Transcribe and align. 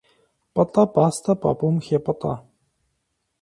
Пӏытӏэ 0.53 0.83
пӏастэ 0.93 1.33
пӏапӏум 1.41 1.75
хепӏытӏэ. 1.85 2.33